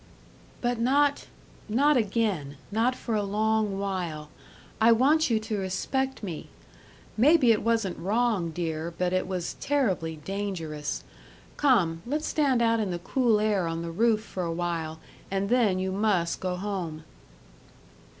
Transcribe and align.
"But 0.61 0.79
not 0.79 1.27
not 1.69 1.95
again 1.95 2.57
not 2.71 2.95
for 2.95 3.13
a 3.13 3.21
long 3.21 3.77
while. 3.77 4.31
I 4.81 4.91
want 4.91 5.29
you 5.29 5.39
to 5.41 5.59
respect 5.59 6.23
me. 6.23 6.47
Maybe 7.15 7.51
it 7.51 7.61
wasn't 7.61 7.99
wrong, 7.99 8.49
dear, 8.49 8.91
but 8.97 9.13
it 9.13 9.27
was 9.27 9.53
terribly 9.59 10.15
dangerous. 10.15 11.03
Come, 11.55 12.01
let's 12.07 12.25
stand 12.27 12.63
out 12.63 12.79
in 12.79 12.89
the 12.89 12.97
cool 12.97 13.39
air 13.39 13.67
on 13.67 13.83
the 13.83 13.91
roof 13.91 14.23
for 14.23 14.41
a 14.41 14.51
while 14.51 14.99
and 15.29 15.49
then 15.49 15.77
you 15.77 15.91
must 15.91 16.39
go 16.39 16.55
home." 16.55 17.03